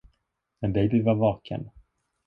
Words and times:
Men 0.61 0.73
Baby 0.73 1.01
var 1.03 1.15
vaken. 1.15 1.69